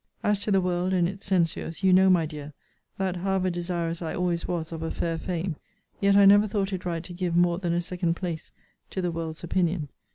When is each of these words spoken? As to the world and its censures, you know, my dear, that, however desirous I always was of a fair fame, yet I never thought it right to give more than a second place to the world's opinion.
As 0.23 0.41
to 0.41 0.51
the 0.51 0.61
world 0.61 0.93
and 0.93 1.07
its 1.07 1.25
censures, 1.27 1.83
you 1.83 1.93
know, 1.93 2.09
my 2.09 2.25
dear, 2.25 2.53
that, 2.97 3.17
however 3.17 3.51
desirous 3.51 4.01
I 4.01 4.15
always 4.15 4.47
was 4.47 4.71
of 4.71 4.81
a 4.81 4.89
fair 4.89 5.15
fame, 5.15 5.57
yet 5.99 6.15
I 6.15 6.25
never 6.25 6.47
thought 6.47 6.73
it 6.73 6.85
right 6.85 7.03
to 7.03 7.13
give 7.13 7.35
more 7.35 7.59
than 7.59 7.73
a 7.73 7.81
second 7.81 8.15
place 8.15 8.49
to 8.89 9.03
the 9.03 9.11
world's 9.11 9.43
opinion. 9.43 9.89